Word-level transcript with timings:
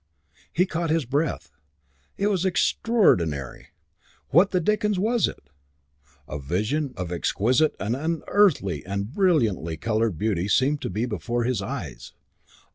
He 0.51 0.65
caught 0.65 0.89
his 0.89 1.05
breath. 1.05 1.51
It 2.17 2.25
was 2.25 2.43
extraordinary. 2.43 3.67
What 4.29 4.49
the 4.49 4.59
dickens 4.59 4.97
was 4.97 5.27
it? 5.27 5.51
A 6.27 6.39
vision 6.39 6.95
of 6.97 7.11
exquisite 7.11 7.75
and 7.79 7.95
unearthly 7.95 8.83
and 8.83 9.13
brilliantly 9.13 9.77
coloured 9.77 10.17
beauty 10.17 10.47
seemed 10.47 10.81
to 10.81 10.89
be 10.89 11.05
before 11.05 11.43
his 11.43 11.61
eyes. 11.61 12.13